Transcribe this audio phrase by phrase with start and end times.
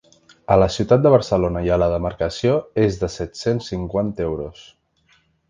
[0.53, 2.57] A la ciutat de Barcelona i a la demarcació
[2.87, 4.67] és de set-cents cinquanta euros.